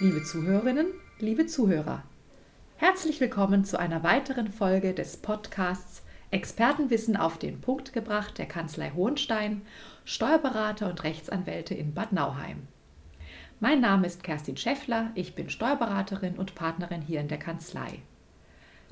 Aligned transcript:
Liebe 0.00 0.22
Zuhörerinnen, 0.22 0.86
liebe 1.18 1.46
Zuhörer, 1.46 2.02
herzlich 2.76 3.20
willkommen 3.20 3.64
zu 3.64 3.78
einer 3.78 4.02
weiteren 4.02 4.48
Folge 4.48 4.94
des 4.94 5.16
Podcasts 5.18 6.02
Expertenwissen 6.30 7.16
auf 7.16 7.38
den 7.38 7.60
Punkt 7.60 7.92
gebracht 7.92 8.38
der 8.38 8.46
Kanzlei 8.46 8.90
Hohenstein, 8.90 9.62
Steuerberater 10.04 10.88
und 10.88 11.04
Rechtsanwälte 11.04 11.74
in 11.74 11.94
Bad 11.94 12.12
Nauheim. 12.12 12.68
Mein 13.60 13.80
Name 13.80 14.06
ist 14.06 14.22
Kerstin 14.22 14.56
Schäffler, 14.56 15.10
ich 15.14 15.34
bin 15.34 15.50
Steuerberaterin 15.50 16.36
und 16.36 16.54
Partnerin 16.54 17.02
hier 17.02 17.20
in 17.20 17.28
der 17.28 17.38
Kanzlei. 17.38 18.00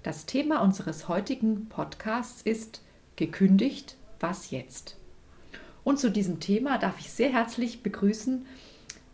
Das 0.03 0.27
Thema 0.27 0.61
unseres 0.61 1.09
heutigen 1.09 1.69
Podcasts 1.69 2.43
ist 2.43 2.83
Gekündigt, 3.17 3.97
was 4.23 4.50
jetzt? 4.50 4.96
Und 5.85 5.99
zu 5.99 6.11
diesem 6.11 6.40
Thema 6.40 6.79
darf 6.79 6.99
ich 7.00 7.11
sehr 7.11 7.32
herzlich 7.32 7.82
begrüßen 7.82 8.46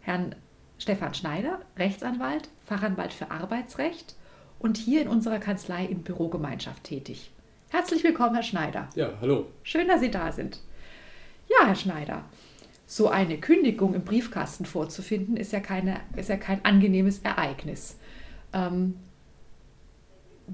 Herrn 0.01 0.35
Stefan 0.79 1.15
Schneider, 1.15 1.61
Rechtsanwalt, 1.77 2.49
Fachanwalt 2.65 3.13
für 3.13 3.31
Arbeitsrecht 3.31 4.15
und 4.59 4.77
hier 4.77 5.03
in 5.03 5.09
unserer 5.09 5.39
Kanzlei 5.39 5.85
in 5.87 6.03
Bürogemeinschaft 6.03 6.85
tätig. 6.85 7.31
Herzlich 7.71 8.05
willkommen, 8.05 8.35
Herr 8.35 8.43
Schneider. 8.43 8.89
Ja, 8.95 9.13
hallo. 9.21 9.47
Schön, 9.63 9.89
dass 9.89 10.01
Sie 10.01 10.11
da 10.11 10.33
sind. 10.33 10.61
Ja, 11.49 11.67
Herr 11.67 11.75
Schneider, 11.75 12.25
so 12.87 13.09
eine 13.09 13.39
Kündigung 13.39 13.95
im 13.95 14.03
Briefkasten 14.03 14.67
vorzufinden, 14.67 15.37
ist 15.37 15.53
ja, 15.53 15.61
keine, 15.61 16.01
ist 16.17 16.29
ja 16.29 16.37
kein 16.37 16.65
angenehmes 16.65 17.21
Ereignis. 17.21 17.97
Ähm, 18.53 18.95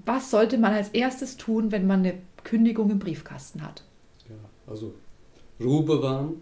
was 0.04 0.30
sollte 0.30 0.58
man 0.58 0.72
als 0.72 0.88
erstes 0.88 1.36
tun, 1.36 1.70
wenn 1.70 1.86
man 1.86 2.00
eine 2.00 2.18
Kündigung 2.42 2.90
im 2.90 2.98
Briefkasten 2.98 3.62
hat? 3.62 3.84
Also 4.66 4.94
Ruhe 5.60 5.82
bewahren, 5.82 6.36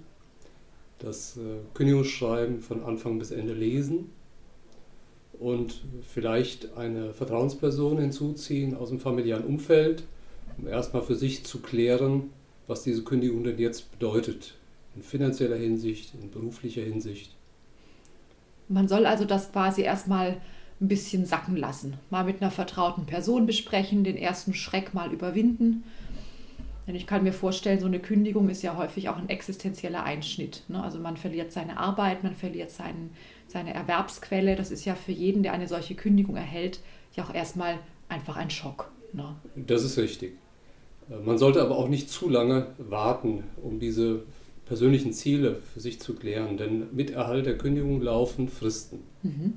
das 0.98 1.36
äh, 1.36 1.40
Kündigungsschreiben 1.74 2.60
von 2.60 2.82
Anfang 2.84 3.18
bis 3.18 3.30
Ende 3.30 3.52
lesen 3.52 4.10
und 5.38 5.82
vielleicht 6.02 6.76
eine 6.76 7.12
Vertrauensperson 7.12 7.98
hinzuziehen 7.98 8.76
aus 8.76 8.90
dem 8.90 9.00
familiären 9.00 9.44
Umfeld, 9.44 10.04
um 10.58 10.68
erstmal 10.68 11.02
für 11.02 11.16
sich 11.16 11.44
zu 11.44 11.60
klären, 11.60 12.30
was 12.66 12.84
diese 12.84 13.02
Kündigung 13.02 13.42
denn 13.42 13.58
jetzt 13.58 13.90
bedeutet. 13.90 14.54
In 14.94 15.02
finanzieller 15.02 15.56
Hinsicht, 15.56 16.12
in 16.20 16.30
beruflicher 16.30 16.82
Hinsicht. 16.82 17.34
Man 18.68 18.88
soll 18.88 19.06
also 19.06 19.24
das 19.24 19.50
quasi 19.50 19.82
erstmal 19.82 20.40
ein 20.80 20.88
bisschen 20.88 21.26
sacken 21.26 21.56
lassen. 21.56 21.94
Mal 22.10 22.24
mit 22.24 22.40
einer 22.40 22.50
vertrauten 22.50 23.06
Person 23.06 23.46
besprechen, 23.46 24.04
den 24.04 24.16
ersten 24.16 24.54
Schreck 24.54 24.94
mal 24.94 25.12
überwinden 25.12 25.82
denn 26.86 26.96
ich 26.96 27.06
kann 27.06 27.22
mir 27.22 27.32
vorstellen, 27.32 27.78
so 27.78 27.86
eine 27.86 28.00
Kündigung 28.00 28.48
ist 28.48 28.62
ja 28.62 28.76
häufig 28.76 29.08
auch 29.08 29.16
ein 29.16 29.28
existenzieller 29.28 30.02
Einschnitt. 30.02 30.64
Ne? 30.68 30.82
Also 30.82 30.98
man 30.98 31.16
verliert 31.16 31.52
seine 31.52 31.76
Arbeit, 31.76 32.24
man 32.24 32.34
verliert 32.34 32.70
seinen, 32.70 33.10
seine 33.46 33.72
Erwerbsquelle. 33.72 34.56
Das 34.56 34.70
ist 34.70 34.84
ja 34.84 34.94
für 34.94 35.12
jeden, 35.12 35.42
der 35.42 35.52
eine 35.52 35.68
solche 35.68 35.94
Kündigung 35.94 36.36
erhält, 36.36 36.80
ja 37.14 37.24
auch 37.24 37.32
erstmal 37.32 37.78
einfach 38.08 38.36
ein 38.36 38.50
Schock. 38.50 38.90
Ne? 39.12 39.36
Das 39.54 39.84
ist 39.84 39.96
richtig. 39.96 40.32
Äh, 41.08 41.18
man 41.24 41.38
sollte 41.38 41.62
aber 41.62 41.76
auch 41.76 41.88
nicht 41.88 42.10
zu 42.10 42.28
lange 42.28 42.68
warten, 42.78 43.44
um 43.62 43.78
diese 43.78 44.24
persönlichen 44.66 45.12
Ziele 45.12 45.56
für 45.56 45.80
sich 45.80 46.00
zu 46.00 46.14
klären, 46.14 46.56
denn 46.56 46.86
mit 46.92 47.10
Erhalt 47.10 47.46
der 47.46 47.58
Kündigung 47.58 48.00
laufen 48.00 48.48
Fristen. 48.48 49.00
Mhm. 49.22 49.54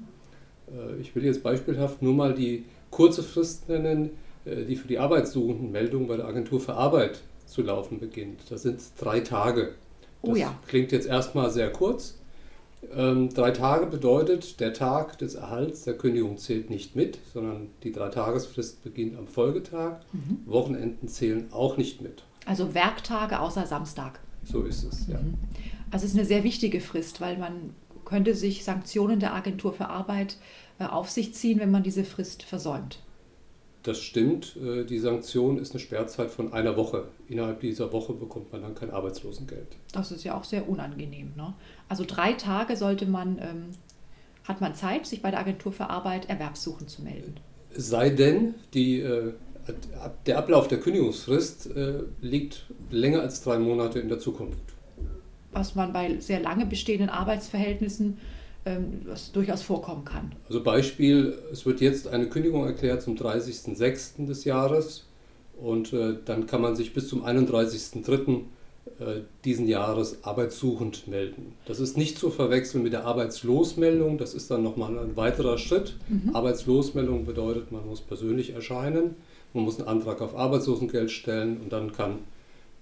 Äh, 0.67 0.99
ich 1.01 1.15
will 1.15 1.25
jetzt 1.25 1.41
beispielhaft 1.41 2.01
nur 2.01 2.13
mal 2.13 2.33
die 2.33 2.65
kurze 2.91 3.23
Frist 3.23 3.67
nennen, 3.67 4.11
die 4.45 4.75
für 4.75 4.87
die 4.87 4.99
Arbeitssuchendenmeldung 4.99 6.07
bei 6.07 6.17
der 6.17 6.25
Agentur 6.27 6.59
für 6.59 6.75
Arbeit 6.75 7.21
zu 7.45 7.61
laufen 7.61 7.99
beginnt. 7.99 8.41
Das 8.49 8.63
sind 8.63 8.81
drei 8.97 9.19
Tage. 9.19 9.73
Oh 10.21 10.27
das 10.27 10.35
oh 10.35 10.35
ja. 10.35 10.59
klingt 10.67 10.91
jetzt 10.91 11.07
erstmal 11.07 11.49
sehr 11.51 11.71
kurz. 11.71 12.15
Ähm, 12.93 13.33
drei 13.33 13.51
Tage 13.51 13.87
bedeutet, 13.87 14.59
der 14.59 14.73
Tag 14.73 15.17
des 15.17 15.35
Erhalts 15.35 15.83
der 15.83 15.97
Kündigung 15.97 16.37
zählt 16.37 16.69
nicht 16.69 16.95
mit, 16.95 17.17
sondern 17.33 17.69
die 17.83 17.91
Dreitagesfrist 17.91 18.83
beginnt 18.83 19.17
am 19.17 19.27
Folgetag. 19.27 20.01
Mhm. 20.11 20.39
Wochenenden 20.45 21.07
zählen 21.07 21.47
auch 21.51 21.77
nicht 21.77 22.01
mit. 22.01 22.23
Also 22.45 22.73
Werktage 22.73 23.39
außer 23.39 23.65
Samstag. 23.65 24.19
So 24.43 24.63
ist 24.63 24.83
es, 24.83 25.07
ja. 25.07 25.17
Mhm. 25.17 25.35
Also 25.91 26.05
es 26.05 26.11
ist 26.11 26.17
eine 26.17 26.27
sehr 26.27 26.43
wichtige 26.43 26.81
Frist, 26.81 27.21
weil 27.21 27.37
man 27.37 27.73
könnte 28.05 28.35
sich 28.35 28.63
Sanktionen 28.63 29.19
der 29.19 29.33
Agentur 29.33 29.73
für 29.73 29.89
Arbeit 29.89 30.37
äh, 30.79 30.85
auf 30.85 31.09
sich 31.09 31.33
ziehen, 31.33 31.59
wenn 31.59 31.71
man 31.71 31.83
diese 31.83 32.03
Frist 32.03 32.43
versäumt. 32.43 32.99
Das 33.85 34.01
stimmt. 34.01 34.57
Äh, 34.57 34.83
die 34.83 34.97
Sanktion 34.97 35.59
ist 35.59 35.71
eine 35.71 35.79
Sperrzeit 35.79 36.31
von 36.31 36.53
einer 36.53 36.75
Woche. 36.75 37.05
Innerhalb 37.29 37.59
dieser 37.59 37.93
Woche 37.93 38.13
bekommt 38.13 38.51
man 38.51 38.63
dann 38.63 38.73
kein 38.73 38.89
Arbeitslosengeld. 38.89 39.77
Das 39.93 40.11
ist 40.11 40.23
ja 40.23 40.35
auch 40.35 40.43
sehr 40.43 40.67
unangenehm. 40.67 41.33
Ne? 41.37 41.53
Also 41.87 42.03
drei 42.05 42.33
Tage 42.33 42.77
sollte 42.77 43.05
man, 43.05 43.37
ähm, 43.37 43.65
hat 44.43 44.59
man 44.59 44.73
Zeit, 44.73 45.05
sich 45.05 45.21
bei 45.21 45.29
der 45.29 45.39
Agentur 45.39 45.71
für 45.71 45.87
Arbeit 45.91 46.27
erwerbssuchend 46.29 46.89
zu 46.89 47.03
melden. 47.03 47.35
Sei 47.69 48.09
denn, 48.09 48.55
die, 48.73 49.01
äh, 49.01 49.33
der 50.25 50.39
Ablauf 50.39 50.67
der 50.67 50.79
Kündigungsfrist 50.79 51.67
äh, 51.75 52.03
liegt 52.21 52.65
länger 52.89 53.21
als 53.21 53.43
drei 53.43 53.59
Monate 53.59 53.99
in 53.99 54.09
der 54.09 54.17
Zukunft. 54.17 54.57
Was 55.51 55.75
man 55.75 55.93
bei 55.93 56.19
sehr 56.19 56.39
lange 56.39 56.65
bestehenden 56.65 57.09
Arbeitsverhältnissen 57.09 58.07
ähm, 58.07 58.17
was 59.05 59.31
durchaus 59.31 59.61
vorkommen 59.61 60.05
kann. 60.05 60.31
Also 60.47 60.63
Beispiel, 60.63 61.37
es 61.51 61.65
wird 61.65 61.81
jetzt 61.81 62.07
eine 62.07 62.27
Kündigung 62.27 62.65
erklärt 62.65 63.01
zum 63.01 63.15
30.06. 63.15 64.25
des 64.25 64.43
Jahres 64.43 65.05
und 65.61 65.93
äh, 65.93 66.17
dann 66.25 66.47
kann 66.47 66.61
man 66.61 66.75
sich 66.75 66.93
bis 66.93 67.07
zum 67.07 67.23
31.03. 67.23 68.41
Äh, 68.99 69.21
diesen 69.43 69.67
Jahres 69.67 70.23
arbeitssuchend 70.23 71.07
melden. 71.07 71.55
Das 71.65 71.79
ist 71.79 71.97
nicht 71.97 72.17
zu 72.17 72.29
verwechseln 72.29 72.83
mit 72.83 72.93
der 72.93 73.05
Arbeitslosmeldung, 73.05 74.17
das 74.17 74.33
ist 74.33 74.49
dann 74.49 74.63
nochmal 74.63 74.97
ein 74.97 75.17
weiterer 75.17 75.57
Schritt. 75.57 75.97
Mhm. 76.07 76.35
Arbeitslosmeldung 76.35 77.25
bedeutet, 77.25 77.71
man 77.71 77.85
muss 77.85 78.01
persönlich 78.01 78.53
erscheinen, 78.53 79.15
man 79.53 79.63
muss 79.63 79.79
einen 79.79 79.87
Antrag 79.87 80.21
auf 80.21 80.35
Arbeitslosengeld 80.35 81.11
stellen 81.11 81.59
und 81.61 81.73
dann 81.73 81.91
kann 81.93 82.11
äh, 82.11 82.34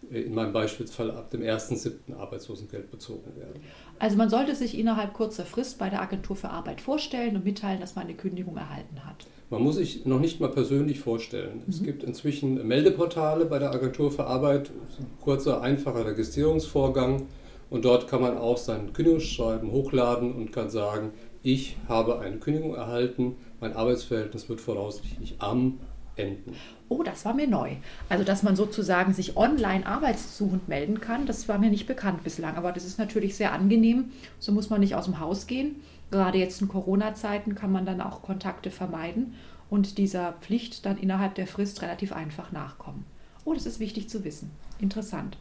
in 0.09 0.33
meinem 0.33 0.53
Beispielsfall 0.53 1.11
ab 1.11 1.31
dem 1.31 1.41
1.7. 1.41 2.15
Arbeitslosengeld 2.15 2.91
bezogen 2.91 3.35
werden. 3.35 3.61
Also 3.99 4.17
man 4.17 4.29
sollte 4.29 4.55
sich 4.55 4.77
innerhalb 4.77 5.13
kurzer 5.13 5.45
Frist 5.45 5.79
bei 5.79 5.89
der 5.89 6.01
Agentur 6.01 6.35
für 6.35 6.49
Arbeit 6.49 6.81
vorstellen 6.81 7.35
und 7.35 7.45
mitteilen, 7.45 7.79
dass 7.79 7.95
man 7.95 8.05
eine 8.05 8.15
Kündigung 8.15 8.57
erhalten 8.57 9.05
hat. 9.05 9.25
Man 9.49 9.61
muss 9.61 9.75
sich 9.75 10.05
noch 10.05 10.19
nicht 10.19 10.39
mal 10.39 10.49
persönlich 10.49 10.99
vorstellen. 10.99 11.57
Mhm. 11.57 11.69
Es 11.69 11.83
gibt 11.83 12.03
inzwischen 12.03 12.67
Meldeportale 12.67 13.45
bei 13.45 13.59
der 13.59 13.71
Agentur 13.71 14.11
für 14.11 14.25
Arbeit, 14.25 14.71
ein 14.99 15.05
kurzer, 15.21 15.61
einfacher 15.61 16.05
Registrierungsvorgang. 16.05 17.27
Und 17.69 17.85
dort 17.85 18.07
kann 18.07 18.21
man 18.21 18.37
auch 18.37 18.57
sein 18.57 18.93
Kündigungsschreiben 18.93 19.71
hochladen 19.71 20.33
und 20.33 20.51
kann 20.51 20.69
sagen, 20.69 21.11
ich 21.41 21.77
habe 21.87 22.19
eine 22.19 22.37
Kündigung 22.37 22.75
erhalten, 22.75 23.35
mein 23.59 23.75
Arbeitsverhältnis 23.75 24.47
wird 24.47 24.61
voraussichtlich 24.61 25.35
am 25.39 25.79
enden. 26.15 26.55
Oh, 26.89 27.03
das 27.03 27.25
war 27.25 27.33
mir 27.33 27.47
neu. 27.47 27.77
Also, 28.09 28.23
dass 28.23 28.43
man 28.43 28.55
sozusagen 28.55 29.13
sich 29.13 29.35
online 29.37 29.85
arbeitssuchend 29.85 30.67
melden 30.67 31.01
kann, 31.01 31.25
das 31.25 31.47
war 31.47 31.57
mir 31.57 31.69
nicht 31.69 31.87
bekannt 31.87 32.23
bislang. 32.23 32.55
Aber 32.55 32.71
das 32.71 32.85
ist 32.85 32.99
natürlich 32.99 33.35
sehr 33.35 33.53
angenehm. 33.53 34.11
So 34.39 34.51
muss 34.51 34.69
man 34.69 34.79
nicht 34.79 34.95
aus 34.95 35.05
dem 35.05 35.19
Haus 35.19 35.47
gehen. 35.47 35.77
Gerade 36.11 36.37
jetzt 36.37 36.61
in 36.61 36.67
Corona-Zeiten 36.67 37.55
kann 37.55 37.71
man 37.71 37.85
dann 37.85 38.01
auch 38.01 38.21
Kontakte 38.21 38.69
vermeiden 38.69 39.33
und 39.69 39.97
dieser 39.97 40.33
Pflicht 40.33 40.85
dann 40.85 40.97
innerhalb 40.97 41.33
der 41.35 41.47
Frist 41.47 41.81
relativ 41.81 42.13
einfach 42.13 42.51
nachkommen. 42.51 43.05
Oh, 43.45 43.53
das 43.53 43.65
ist 43.65 43.79
wichtig 43.79 44.09
zu 44.09 44.23
wissen. 44.23 44.51
Interessant. 44.79 45.37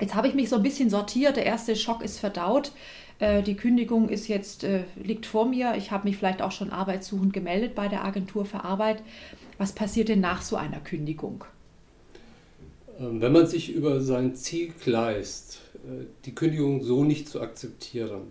Jetzt 0.00 0.14
habe 0.14 0.28
ich 0.28 0.34
mich 0.34 0.48
so 0.48 0.56
ein 0.56 0.62
bisschen 0.62 0.90
sortiert. 0.90 1.36
Der 1.36 1.46
erste 1.46 1.74
Schock 1.76 2.02
ist 2.02 2.18
verdaut. 2.18 2.72
Äh, 3.18 3.42
die 3.42 3.56
Kündigung 3.56 4.08
ist 4.08 4.28
jetzt, 4.28 4.64
äh, 4.64 4.84
liegt 4.96 5.26
vor 5.26 5.46
mir. 5.46 5.74
Ich 5.76 5.90
habe 5.90 6.08
mich 6.08 6.16
vielleicht 6.16 6.42
auch 6.42 6.52
schon 6.52 6.70
arbeitssuchend 6.70 7.32
gemeldet 7.32 7.74
bei 7.74 7.88
der 7.88 8.04
Agentur 8.04 8.44
für 8.44 8.64
Arbeit. 8.64 9.02
Was 9.58 9.72
passiert 9.72 10.08
denn 10.08 10.20
nach 10.20 10.42
so 10.42 10.56
einer 10.56 10.80
Kündigung? 10.80 11.44
Ähm, 13.00 13.20
wenn 13.20 13.32
man 13.32 13.46
sich 13.46 13.72
über 13.72 14.00
sein 14.00 14.36
Ziel 14.36 14.72
gleist, 14.82 15.60
äh, 15.74 16.04
die 16.24 16.34
Kündigung 16.34 16.82
so 16.82 17.04
nicht 17.04 17.28
zu 17.28 17.40
akzeptieren, 17.40 18.22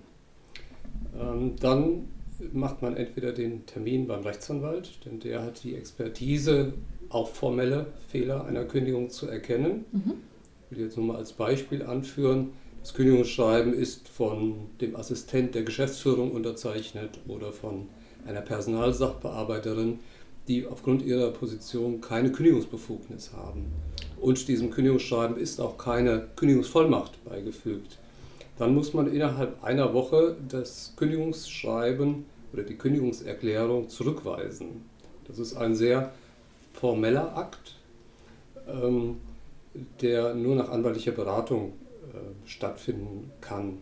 ähm, 1.20 1.56
dann 1.60 2.08
macht 2.54 2.82
man 2.82 2.96
entweder 2.96 3.32
den 3.32 3.66
Termin 3.66 4.08
beim 4.08 4.22
Rechtsanwalt, 4.22 5.06
denn 5.06 5.20
der 5.20 5.44
hat 5.44 5.64
die 5.64 5.76
Expertise, 5.76 6.74
auch 7.10 7.30
formelle 7.30 7.88
Fehler 8.10 8.46
einer 8.46 8.66
Kündigung 8.66 9.10
zu 9.10 9.28
erkennen. 9.28 9.86
Mhm. 9.92 10.14
Will 10.70 10.82
jetzt 10.82 10.98
nur 10.98 11.06
mal 11.06 11.18
als 11.18 11.34
Beispiel 11.34 11.84
anführen, 11.84 12.50
das 12.82 12.94
Kündigungsschreiben 12.94 13.74
ist 13.74 14.08
von 14.08 14.68
dem 14.80 14.96
Assistent 14.96 15.56
der 15.56 15.64
Geschäftsführung 15.64 16.32
unterzeichnet 16.32 17.20
oder 17.28 17.52
von 17.52 17.90
einer 18.26 18.42
Personalsachbearbeiterin, 18.42 20.00
die 20.48 20.66
aufgrund 20.66 21.02
ihrer 21.02 21.32
Position 21.32 22.02
keine 22.02 22.32
Kündigungsbefugnis 22.32 23.34
haben. 23.34 23.66
Und 24.20 24.48
diesem 24.48 24.72
Kündigungsschreiben 24.72 25.38
ist 25.38 25.60
auch 25.60 25.78
keine 25.78 26.28
Kündigungsvollmacht 26.36 27.24
beigefügt. 27.26 28.00
Dann 28.58 28.74
muss 28.74 28.94
man 28.94 29.12
innerhalb 29.14 29.64
einer 29.64 29.94
Woche 29.94 30.36
das 30.48 30.94
Kündigungsschreiben 30.96 32.26
oder 32.54 32.64
die 32.64 32.76
Kündigungserklärung 32.76 33.90
zurückweisen. 33.90 34.86
Das 35.28 35.40
ist 35.40 35.56
ein 35.56 35.76
sehr 35.76 36.14
formeller 36.74 37.38
Akt. 37.38 37.76
ähm, 38.68 39.18
der 40.02 40.34
nur 40.34 40.56
nach 40.56 40.70
anwaltlicher 40.70 41.12
Beratung 41.12 41.74
äh, 42.14 42.48
stattfinden 42.48 43.32
kann. 43.42 43.80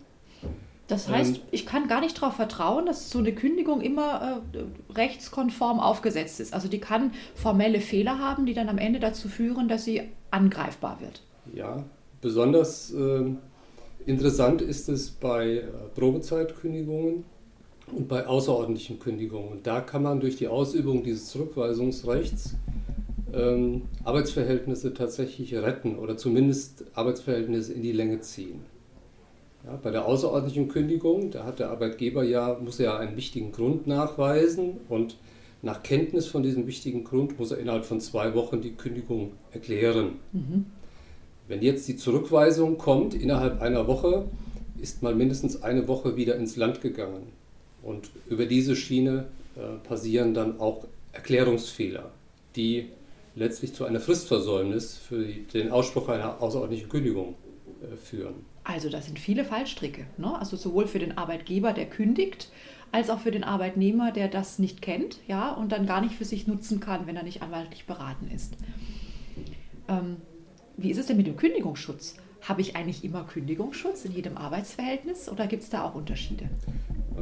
Das 0.87 1.09
heißt, 1.09 1.37
ähm, 1.37 1.41
ich 1.51 1.65
kann 1.65 1.87
gar 1.87 1.99
nicht 1.99 2.21
darauf 2.21 2.35
vertrauen, 2.35 2.85
dass 2.85 3.09
so 3.09 3.19
eine 3.19 3.33
Kündigung 3.33 3.81
immer 3.81 4.43
äh, 4.53 4.93
rechtskonform 4.93 5.79
aufgesetzt 5.79 6.39
ist. 6.39 6.53
Also 6.53 6.67
die 6.67 6.79
kann 6.79 7.11
formelle 7.33 7.81
Fehler 7.81 8.19
haben, 8.19 8.45
die 8.45 8.53
dann 8.53 8.69
am 8.69 8.77
Ende 8.77 8.99
dazu 8.99 9.27
führen, 9.27 9.67
dass 9.67 9.83
sie 9.83 10.03
angreifbar 10.29 10.99
wird. 11.01 11.23
Ja, 11.53 11.83
besonders 12.21 12.93
äh, 12.93 13.23
interessant 14.05 14.61
ist 14.61 14.89
es 14.89 15.09
bei 15.09 15.57
äh, 15.57 15.63
Probezeitkündigungen 15.95 17.23
und 17.91 18.07
bei 18.07 18.27
außerordentlichen 18.27 18.99
Kündigungen. 18.99 19.61
Da 19.63 19.81
kann 19.81 20.03
man 20.03 20.19
durch 20.19 20.35
die 20.35 20.47
Ausübung 20.47 21.03
dieses 21.03 21.27
Zurückweisungsrechts 21.29 22.55
ähm, 23.33 23.83
Arbeitsverhältnisse 24.03 24.93
tatsächlich 24.93 25.53
retten 25.55 25.97
oder 25.97 26.17
zumindest 26.17 26.85
Arbeitsverhältnisse 26.93 27.73
in 27.73 27.81
die 27.81 27.91
Länge 27.91 28.21
ziehen. 28.21 28.61
Ja, 29.65 29.79
bei 29.81 29.89
der 29.89 30.05
außerordentlichen 30.05 30.67
Kündigung, 30.67 31.31
da 31.31 31.43
hat 31.43 31.59
der 31.59 31.71
Arbeitgeber 31.71 32.23
ja, 32.23 32.57
muss 32.63 32.79
er 32.79 32.99
einen 32.99 33.17
wichtigen 33.17 33.51
Grund 33.51 33.87
nachweisen 33.87 34.77
und 34.89 35.17
nach 35.63 35.81
Kenntnis 35.81 36.27
von 36.27 36.43
diesem 36.43 36.67
wichtigen 36.67 37.03
Grund 37.03 37.39
muss 37.39 37.49
er 37.49 37.57
innerhalb 37.57 37.85
von 37.85 37.99
zwei 37.99 38.35
Wochen 38.35 38.61
die 38.61 38.73
Kündigung 38.73 39.31
erklären. 39.51 40.19
Mhm. 40.31 40.67
Wenn 41.47 41.63
jetzt 41.63 41.87
die 41.87 41.95
Zurückweisung 41.95 42.77
kommt, 42.77 43.15
innerhalb 43.15 43.61
einer 43.61 43.87
Woche 43.87 44.25
ist 44.79 45.01
mal 45.01 45.15
mindestens 45.15 45.63
eine 45.63 45.87
Woche 45.87 46.15
wieder 46.15 46.35
ins 46.35 46.55
Land 46.55 46.81
gegangen. 46.81 47.23
Und 47.81 48.09
über 48.29 48.45
diese 48.45 48.75
Schiene 48.75 49.25
äh, 49.55 49.77
passieren 49.87 50.35
dann 50.35 50.59
auch 50.59 50.85
Erklärungsfehler, 51.13 52.11
die 52.55 52.89
letztlich 53.35 53.73
zu 53.73 53.85
einer 53.85 53.99
Fristversäumnis 53.99 54.97
für 54.97 55.23
den 55.25 55.71
Ausspruch 55.71 56.09
einer 56.09 56.41
außerordentlichen 56.41 56.89
Kündigung 56.89 57.35
äh, 57.81 57.95
führen. 57.95 58.45
Also 58.63 58.89
das 58.89 59.05
sind 59.05 59.19
viele 59.19 59.45
Fallstricke. 59.45 60.07
Ne? 60.17 60.37
Also 60.37 60.57
sowohl 60.57 60.87
für 60.87 60.99
den 60.99 61.17
Arbeitgeber, 61.17 61.73
der 61.73 61.85
kündigt, 61.85 62.49
als 62.91 63.09
auch 63.09 63.19
für 63.19 63.31
den 63.31 63.43
Arbeitnehmer, 63.43 64.11
der 64.11 64.27
das 64.27 64.57
nicht 64.57 64.81
kennt 64.81 65.19
ja, 65.27 65.53
und 65.53 65.71
dann 65.71 65.85
gar 65.85 66.01
nicht 66.01 66.15
für 66.15 66.25
sich 66.25 66.47
nutzen 66.47 66.79
kann, 66.79 67.07
wenn 67.07 67.15
er 67.15 67.23
nicht 67.23 67.41
anwaltlich 67.41 67.85
beraten 67.85 68.31
ist. 68.33 68.55
Ähm, 69.87 70.17
wie 70.77 70.91
ist 70.91 70.97
es 70.97 71.07
denn 71.07 71.17
mit 71.17 71.27
dem 71.27 71.35
Kündigungsschutz? 71.35 72.15
Habe 72.41 72.61
ich 72.61 72.75
eigentlich 72.75 73.03
immer 73.03 73.23
Kündigungsschutz 73.23 74.05
in 74.05 74.13
jedem 74.13 74.37
Arbeitsverhältnis 74.37 75.29
oder 75.29 75.47
gibt 75.47 75.63
es 75.63 75.69
da 75.69 75.83
auch 75.83 75.95
Unterschiede? 75.95 76.49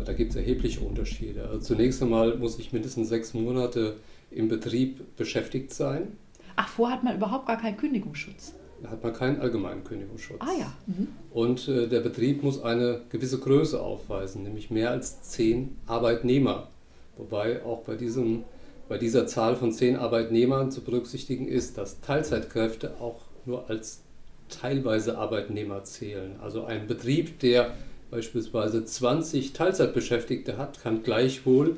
Da 0.05 0.13
gibt 0.13 0.31
es 0.31 0.35
erhebliche 0.35 0.81
Unterschiede. 0.81 1.47
Also 1.47 1.59
zunächst 1.59 2.01
einmal 2.01 2.37
muss 2.37 2.59
ich 2.59 2.73
mindestens 2.73 3.09
sechs 3.09 3.33
Monate 3.33 3.95
im 4.35 4.47
Betrieb 4.47 5.15
beschäftigt 5.15 5.73
sein. 5.73 6.17
Ach, 6.55 6.67
vorher 6.67 6.97
hat 6.97 7.03
man 7.03 7.15
überhaupt 7.15 7.47
gar 7.47 7.57
keinen 7.57 7.77
Kündigungsschutz 7.77 8.53
hat 8.89 9.03
man 9.03 9.13
keinen 9.13 9.39
allgemeinen 9.39 9.83
Kündigungsschutz. 9.83 10.41
Ah 10.41 10.59
ja. 10.59 10.73
Mhm. 10.87 11.07
Und 11.31 11.67
äh, 11.67 11.87
der 11.87 12.01
Betrieb 12.01 12.43
muss 12.43 12.61
eine 12.61 13.01
gewisse 13.09 13.39
Größe 13.39 13.81
aufweisen, 13.81 14.43
nämlich 14.43 14.71
mehr 14.71 14.91
als 14.91 15.21
zehn 15.21 15.75
Arbeitnehmer. 15.87 16.69
Wobei 17.17 17.63
auch 17.63 17.83
bei, 17.83 17.95
diesem, 17.95 18.43
bei 18.89 18.97
dieser 18.97 19.27
Zahl 19.27 19.55
von 19.55 19.71
zehn 19.71 19.95
Arbeitnehmern 19.95 20.71
zu 20.71 20.81
berücksichtigen 20.81 21.47
ist, 21.47 21.77
dass 21.77 22.01
Teilzeitkräfte 22.01 22.95
auch 22.99 23.21
nur 23.45 23.69
als 23.69 24.01
teilweise 24.49 25.17
Arbeitnehmer 25.17 25.83
zählen. 25.83 26.35
Also 26.41 26.65
ein 26.65 26.87
Betrieb, 26.87 27.39
der 27.39 27.73
beispielsweise 28.11 28.85
20 28.85 29.53
Teilzeitbeschäftigte 29.53 30.57
hat, 30.57 30.81
kann 30.81 31.03
gleichwohl 31.03 31.77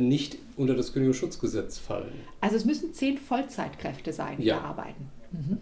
nicht 0.00 0.38
unter 0.56 0.74
das 0.74 0.92
Kündigungsschutzgesetz 0.92 1.78
fallen. 1.78 2.12
Also 2.40 2.56
es 2.56 2.64
müssen 2.64 2.92
zehn 2.94 3.18
Vollzeitkräfte 3.18 4.12
sein, 4.12 4.38
die 4.38 4.44
ja. 4.44 4.56
da 4.56 4.62
arbeiten. 4.62 5.10
Mhm. 5.32 5.58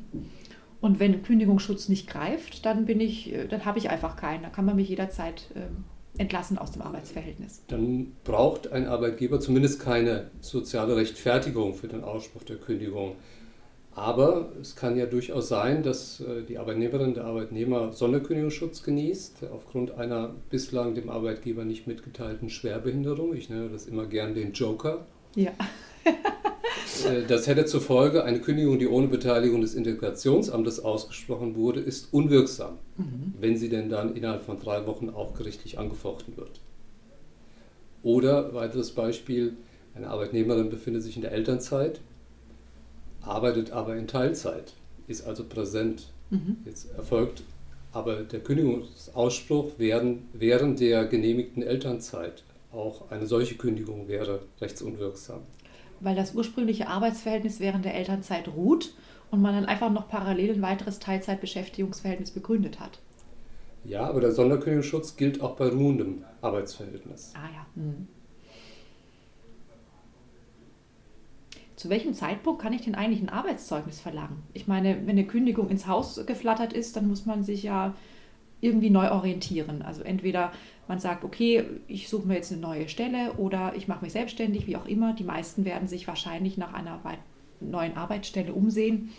Und 0.81 1.01
wenn 1.01 1.23
Kündigungsschutz 1.23 1.89
nicht 1.89 2.09
greift, 2.09 2.67
dann 2.67 2.85
bin 2.85 3.01
ich, 3.01 3.33
äh, 3.33 3.49
dann 3.49 3.65
habe 3.65 3.79
ich 3.79 3.89
einfach 3.89 4.17
keinen. 4.17 4.43
Da 4.43 4.51
kann 4.51 4.67
man 4.67 4.77
mich 4.77 4.89
jederzeit 4.89 5.47
ähm, 5.57 5.85
entlassen 6.19 6.59
aus 6.59 6.73
dem 6.73 6.83
Arbeitsverhältnis. 6.83 7.63
Dann 7.69 8.13
braucht 8.23 8.71
ein 8.71 8.87
Arbeitgeber 8.87 9.41
zumindest 9.41 9.81
keine 9.81 10.31
soziale 10.41 10.95
Rechtfertigung 10.97 11.75
für 11.75 11.89
den 11.89 12.05
Ausspruch 12.05 12.43
der 12.45 12.57
Kündigung. 12.57 13.17
Aber 13.95 14.51
es 14.61 14.75
kann 14.75 14.97
ja 14.97 15.07
durchaus 15.07 15.49
sein, 15.49 15.85
dass 15.85 16.21
äh, 16.21 16.43
die 16.43 16.59
Arbeitnehmerin, 16.59 17.15
der 17.15 17.25
Arbeitnehmer 17.25 17.93
Sonderkündigungsschutz 17.93 18.83
genießt, 18.83 19.45
aufgrund 19.53 19.93
einer 19.93 20.35
bislang 20.51 20.95
dem 20.95 21.09
Arbeitgeber 21.09 21.65
nicht 21.65 21.87
mitgeteilten 21.87 22.51
Schwerbehinderung. 22.51 23.35
Ich 23.35 23.51
nenne 23.51 23.69
das 23.69 23.87
immer 23.87 24.07
gern 24.07 24.35
den 24.35 24.53
Joker. 24.53 25.07
Ja. 25.37 25.53
Äh, 27.07 27.27
das 27.27 27.47
hätte 27.47 27.65
zur 27.65 27.81
Folge, 27.81 28.25
eine 28.25 28.41
Kündigung, 28.41 28.79
die 28.79 28.87
ohne 28.87 29.09
Beteiligung 29.09 29.63
des 29.63 29.75
Integrationsamtes 29.75 30.85
ausgesprochen 30.85 31.57
wurde, 31.57 31.81
ist 31.81 32.13
unwirksam, 32.13 32.79
mhm. 32.97 33.35
wenn 33.41 33.57
sie 33.57 33.69
denn 33.69 33.89
dann 33.89 34.15
innerhalb 34.15 34.45
von 34.45 34.61
drei 34.61 34.87
Wochen 34.87 35.09
auch 35.09 35.35
gerichtlich 35.35 35.79
angefochten 35.79 36.37
wird. 36.37 36.61
Oder 38.03 38.55
weiteres 38.55 38.93
Beispiel, 38.93 39.57
eine 39.95 40.09
Arbeitnehmerin 40.09 40.69
befindet 40.69 41.03
sich 41.03 41.17
in 41.17 41.23
der 41.23 41.33
Elternzeit, 41.33 42.01
arbeitet 43.27 43.73
aber 43.73 43.97
in 43.97 44.07
Teilzeit, 44.07 44.75
ist 45.07 45.27
also 45.27 45.45
präsent. 45.45 46.09
Mhm. 46.31 46.59
Jetzt 46.65 46.91
erfolgt 46.97 47.43
aber 47.93 48.23
der 48.23 48.41
Kündigungsausspruch 48.41 49.73
während, 49.79 50.23
während 50.33 50.81
der 50.81 51.07
genehmigten 51.07 51.63
Elternzeit. 51.63 52.43
Auch 52.73 53.11
eine 53.11 53.27
solche 53.27 53.55
Kündigung 53.55 54.09
wäre 54.09 54.41
rechtsunwirksam 54.61 55.43
weil 56.05 56.15
das 56.15 56.35
ursprüngliche 56.35 56.89
Arbeitsverhältnis 56.89 57.61
während 57.61 57.85
der 57.85 57.95
Elternzeit 57.95 58.49
ruht 58.49 58.95
und 59.31 59.41
man 59.41 59.55
dann 59.55 59.67
einfach 59.67 59.91
noch 59.91 60.09
parallel 60.09 60.55
ein 60.55 60.63
weiteres 60.63 60.99
Teilzeitbeschäftigungsverhältnis 60.99 62.31
begründet 62.31 62.79
hat. 62.79 63.01
Ja, 63.85 64.07
aber 64.07 64.21
der 64.21 64.33
Sonderkündigungsschutz 64.33 65.17
gilt 65.17 65.41
auch 65.41 65.57
bei 65.57 65.69
ruhendem 65.69 66.25
Arbeitsverhältnis. 66.41 67.33
Ah 67.35 67.49
ja. 67.53 67.67
Hm. 67.75 68.09
Zu 71.85 71.91
welchem 71.91 72.15
Zeitpunkt 72.15 72.63
kann 72.63 72.73
ich 72.73 72.81
denn 72.81 72.95
eigentlich 72.95 73.21
ein 73.21 73.29
Arbeitszeugnis 73.29 74.01
verlangen? 74.01 74.43
Ich 74.55 74.67
meine, 74.67 75.01
wenn 75.03 75.11
eine 75.11 75.27
Kündigung 75.27 75.69
ins 75.69 75.87
Haus 75.87 76.25
geflattert 76.25 76.73
ist, 76.73 76.97
dann 76.97 77.07
muss 77.07 77.27
man 77.27 77.45
sich 77.45 77.63
ja 77.63 77.95
irgendwie 78.63 78.89
neu 78.89 79.11
orientieren. 79.11 79.83
Also 79.83 80.03
entweder 80.03 80.51
man 80.89 80.99
sagt, 80.99 81.25
okay, 81.25 81.63
ich 81.87 82.09
suche 82.09 82.27
mir 82.27 82.37
jetzt 82.37 82.51
eine 82.53 82.63
neue 82.63 82.89
Stelle 82.89 83.35
oder 83.35 83.75
ich 83.77 83.87
mache 83.87 84.03
mich 84.03 84.15
selbstständig, 84.15 84.67
wie 84.67 84.79
auch 84.79 84.87
immer. 84.87 85.13
Die 85.13 85.25
meisten 85.25 85.67
werden 85.67 85.87
sich 85.87 86.09
wahrscheinlich 86.09 86.57
nach 86.57 86.73
einer 86.73 87.03
neuen 87.61 87.99
Arbeitsstelle 87.99 88.55
umsehen. 88.55 89.11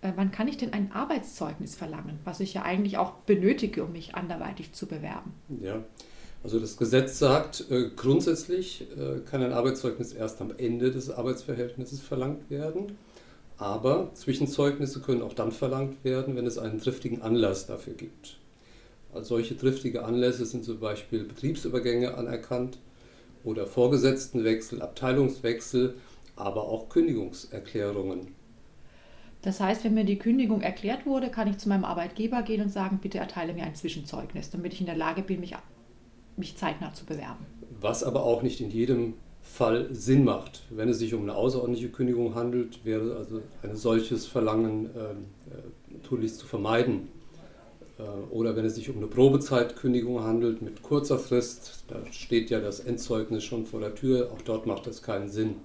Äh, 0.00 0.12
wann 0.14 0.30
kann 0.30 0.46
ich 0.46 0.58
denn 0.58 0.74
ein 0.74 0.92
Arbeitszeugnis 0.92 1.74
verlangen, 1.74 2.20
was 2.22 2.38
ich 2.38 2.54
ja 2.54 2.62
eigentlich 2.62 2.98
auch 2.98 3.14
benötige, 3.26 3.82
um 3.82 3.90
mich 3.90 4.14
anderweitig 4.14 4.74
zu 4.74 4.86
bewerben? 4.86 5.34
Ja, 5.60 5.82
also 6.46 6.60
das 6.60 6.76
Gesetz 6.76 7.18
sagt, 7.18 7.72
äh, 7.72 7.90
grundsätzlich 7.96 8.86
äh, 8.96 9.18
kann 9.28 9.42
ein 9.42 9.52
Arbeitszeugnis 9.52 10.12
erst 10.12 10.40
am 10.40 10.52
Ende 10.56 10.92
des 10.92 11.10
Arbeitsverhältnisses 11.10 12.00
verlangt 12.00 12.48
werden. 12.50 12.96
Aber 13.58 14.12
Zwischenzeugnisse 14.14 15.00
können 15.00 15.22
auch 15.22 15.32
dann 15.32 15.50
verlangt 15.50 16.04
werden, 16.04 16.36
wenn 16.36 16.46
es 16.46 16.56
einen 16.56 16.80
triftigen 16.80 17.20
Anlass 17.20 17.66
dafür 17.66 17.94
gibt. 17.94 18.38
Als 19.12 19.26
solche 19.26 19.58
triftige 19.58 20.04
Anlässe 20.04 20.46
sind 20.46 20.64
zum 20.64 20.78
Beispiel 20.78 21.24
Betriebsübergänge 21.24 22.14
anerkannt 22.14 22.78
oder 23.42 23.66
Vorgesetztenwechsel, 23.66 24.82
Abteilungswechsel, 24.82 25.94
aber 26.36 26.62
auch 26.68 26.88
Kündigungserklärungen. 26.90 28.28
Das 29.42 29.58
heißt, 29.58 29.82
wenn 29.82 29.94
mir 29.94 30.04
die 30.04 30.20
Kündigung 30.20 30.60
erklärt 30.60 31.06
wurde, 31.06 31.28
kann 31.28 31.48
ich 31.48 31.58
zu 31.58 31.68
meinem 31.68 31.84
Arbeitgeber 31.84 32.42
gehen 32.42 32.62
und 32.62 32.70
sagen, 32.70 33.00
bitte 33.02 33.18
erteile 33.18 33.52
mir 33.52 33.64
ein 33.64 33.74
Zwischenzeugnis, 33.74 34.50
damit 34.50 34.74
ich 34.74 34.80
in 34.80 34.86
der 34.86 34.96
Lage 34.96 35.22
bin, 35.22 35.40
mich, 35.40 35.56
mich 36.36 36.56
zeitnah 36.56 36.92
zu 36.92 37.04
bewerben. 37.04 37.44
Was 37.80 38.02
aber 38.02 38.22
auch 38.24 38.42
nicht 38.42 38.60
in 38.60 38.70
jedem 38.70 39.14
Fall 39.42 39.88
Sinn 39.92 40.24
macht. 40.24 40.62
Wenn 40.70 40.88
es 40.88 40.98
sich 40.98 41.14
um 41.14 41.22
eine 41.22 41.34
außerordentliche 41.34 41.88
Kündigung 41.88 42.34
handelt, 42.34 42.84
wäre 42.84 43.16
also 43.16 43.40
ein 43.62 43.76
solches 43.76 44.26
Verlangen 44.26 44.86
äh, 44.94 44.98
äh 44.98 45.98
tunlichst 46.02 46.38
zu 46.38 46.46
vermeiden. 46.46 47.08
Äh, 47.98 48.02
oder 48.30 48.54
wenn 48.56 48.64
es 48.66 48.74
sich 48.74 48.90
um 48.90 48.98
eine 48.98 49.06
Probezeitkündigung 49.06 50.22
handelt 50.22 50.62
mit 50.62 50.82
kurzer 50.82 51.18
Frist, 51.18 51.84
da 51.88 51.96
steht 52.10 52.50
ja 52.50 52.60
das 52.60 52.80
Endzeugnis 52.80 53.44
schon 53.44 53.64
vor 53.64 53.80
der 53.80 53.94
Tür, 53.94 54.30
auch 54.32 54.42
dort 54.42 54.66
macht 54.66 54.86
das 54.86 55.00
keinen 55.02 55.28
Sinn. 55.28 55.56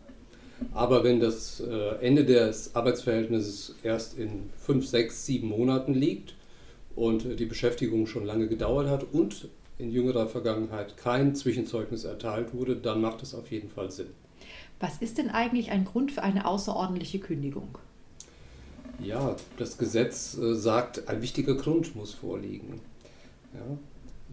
Aber 0.74 1.04
wenn 1.04 1.20
das 1.20 1.60
äh, 1.60 1.96
Ende 2.01 2.24
des 2.24 2.75
Arbeitsverhältnisses 2.75 3.75
erst 3.84 4.18
in 4.18 4.51
fünf, 4.58 4.88
sechs, 4.88 5.25
sieben 5.25 5.48
Monaten 5.50 5.94
liegt 5.94 6.36
und 6.96 7.40
die 7.40 7.46
Beschäftigung 7.46 8.06
schon 8.06 8.25
lange 8.25 8.48
gedauert 8.48 8.88
hat 8.88 9.06
und 9.12 9.50
in 9.78 9.92
jüngerer 9.92 10.28
Vergangenheit 10.28 10.98
kein 10.98 11.36
Zwischenzeugnis 11.36 12.04
erteilt 12.04 12.54
wurde, 12.54 12.75
dann 12.75 13.01
macht 13.01 13.24
es 13.24 13.34
auf 13.34 13.51
jeden 13.51 13.70
Fall 13.70 13.92
Sinn. 13.92 14.10
Was 14.80 14.98
ist 14.98 15.18
denn 15.18 15.30
eigentlich 15.30 15.72
ein 15.72 15.86
Grund 15.86 16.12
für 16.12 16.24
eine 16.24 16.46
außerordentliche 16.46 17.20
Kündigung? 17.20 17.78
Ja, 19.04 19.36
das 19.58 19.78
Gesetz 19.78 20.38
äh, 20.38 20.56
sagt, 20.56 21.08
ein 21.08 21.22
wichtiger 21.22 21.56
Grund 21.56 21.96
muss 21.96 22.13
vorliegen. 22.13 22.82
Ja, 23.54 23.78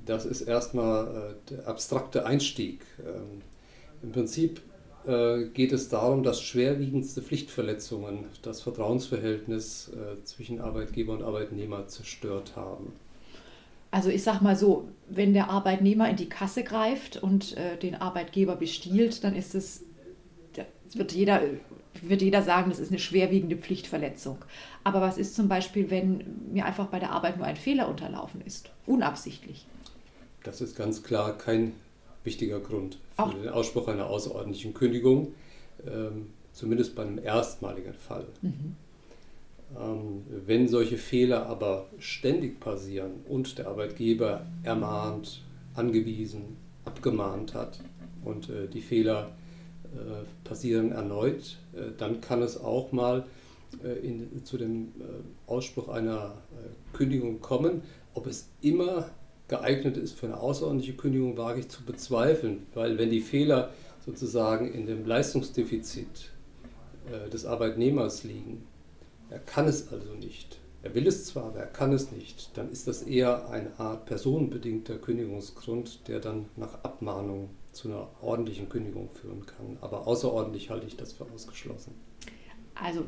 das 0.04 0.26
ist 0.26 0.42
erstmal 0.42 1.06
äh, 1.06 1.50
der 1.50 1.68
abstrakte 1.68 2.26
Einstieg. 2.26 2.84
Ähm, 3.00 3.42
Im 4.02 4.12
Prinzip 4.12 4.60
äh, 5.06 5.44
geht 5.46 5.72
es 5.72 5.88
darum, 5.88 6.22
dass 6.22 6.42
schwerwiegendste 6.42 7.22
Pflichtverletzungen 7.22 8.24
das 8.42 8.60
Vertrauensverhältnis 8.60 9.90
zwischen 10.24 10.60
Arbeitgeber 10.60 11.14
und 11.14 11.22
Arbeitnehmer 11.22 11.86
zerstört 11.88 12.56
haben. 12.56 12.92
Also 13.90 14.10
ich 14.10 14.22
sage 14.22 14.44
mal 14.44 14.56
so, 14.56 14.88
wenn 15.08 15.32
der 15.32 15.50
Arbeitnehmer 15.50 16.08
in 16.10 16.16
die 16.16 16.28
Kasse 16.28 16.62
greift 16.62 17.16
und 17.16 17.56
äh, 17.56 17.76
den 17.78 17.94
Arbeitgeber 17.94 18.56
bestiehlt, 18.56 19.24
dann 19.24 19.34
ist 19.34 19.54
es, 19.54 19.84
wird 20.92 21.12
jeder, 21.12 21.40
wird 22.02 22.22
jeder 22.22 22.42
sagen, 22.42 22.70
das 22.70 22.78
ist 22.78 22.90
eine 22.90 22.98
schwerwiegende 22.98 23.56
Pflichtverletzung. 23.56 24.38
Aber 24.84 25.00
was 25.00 25.18
ist 25.18 25.34
zum 25.34 25.48
Beispiel, 25.48 25.90
wenn 25.90 26.52
mir 26.52 26.66
einfach 26.66 26.86
bei 26.86 26.98
der 26.98 27.12
Arbeit 27.12 27.38
nur 27.38 27.46
ein 27.46 27.56
Fehler 27.56 27.88
unterlaufen 27.88 28.40
ist, 28.42 28.70
unabsichtlich? 28.86 29.66
Das 30.44 30.60
ist 30.60 30.76
ganz 30.76 31.02
klar 31.02 31.36
kein 31.36 31.72
wichtiger 32.24 32.60
Grund 32.60 32.98
für 33.16 33.22
Auch. 33.22 33.34
den 33.34 33.48
Ausspruch 33.48 33.88
einer 33.88 34.06
außerordentlichen 34.06 34.74
Kündigung, 34.74 35.34
ähm, 35.86 36.30
zumindest 36.52 36.94
bei 36.94 37.02
einem 37.02 37.18
erstmaligen 37.18 37.94
Fall. 37.94 38.26
Mhm. 38.42 38.76
Ähm, 39.76 40.24
wenn 40.46 40.66
solche 40.66 40.96
Fehler 40.96 41.46
aber 41.46 41.86
ständig 41.98 42.58
passieren 42.60 43.12
und 43.28 43.58
der 43.58 43.68
Arbeitgeber 43.68 44.46
ermahnt, 44.62 45.42
angewiesen, 45.74 46.56
abgemahnt 46.84 47.54
hat 47.54 47.80
und 48.24 48.48
äh, 48.48 48.66
die 48.66 48.80
Fehler 48.80 49.30
äh, 49.84 50.48
passieren 50.48 50.92
erneut, 50.92 51.58
äh, 51.74 51.90
dann 51.96 52.20
kann 52.20 52.42
es 52.42 52.60
auch 52.60 52.92
mal 52.92 53.24
in, 54.02 54.42
zu 54.44 54.56
dem 54.56 54.94
Ausspruch 55.46 55.90
einer 55.90 56.32
Kündigung 56.94 57.42
kommen. 57.42 57.82
Ob 58.14 58.26
es 58.26 58.48
immer 58.62 59.10
geeignet 59.46 59.98
ist 59.98 60.18
für 60.18 60.24
eine 60.24 60.38
außerordentliche 60.38 60.94
Kündigung, 60.94 61.36
wage 61.36 61.60
ich 61.60 61.68
zu 61.68 61.84
bezweifeln, 61.84 62.66
weil 62.72 62.96
wenn 62.96 63.10
die 63.10 63.20
Fehler 63.20 63.68
sozusagen 64.06 64.72
in 64.72 64.86
dem 64.86 65.04
Leistungsdefizit 65.04 66.30
des 67.30 67.44
Arbeitnehmers 67.44 68.24
liegen, 68.24 68.62
er 69.30 69.38
kann 69.38 69.66
es 69.66 69.92
also 69.92 70.14
nicht, 70.14 70.58
er 70.82 70.94
will 70.94 71.06
es 71.06 71.26
zwar, 71.26 71.46
aber 71.46 71.60
er 71.60 71.66
kann 71.66 71.92
es 71.92 72.12
nicht, 72.12 72.56
dann 72.56 72.70
ist 72.70 72.86
das 72.86 73.02
eher 73.02 73.50
eine 73.50 73.78
Art 73.78 74.06
personenbedingter 74.06 74.96
Kündigungsgrund, 74.98 76.08
der 76.08 76.20
dann 76.20 76.46
nach 76.56 76.84
Abmahnung 76.84 77.50
zu 77.72 77.88
einer 77.88 78.08
ordentlichen 78.22 78.68
Kündigung 78.68 79.10
führen 79.10 79.44
kann. 79.44 79.76
Aber 79.80 80.06
außerordentlich 80.06 80.70
halte 80.70 80.86
ich 80.86 80.96
das 80.96 81.12
für 81.12 81.26
ausgeschlossen. 81.32 81.94
Also 82.74 83.04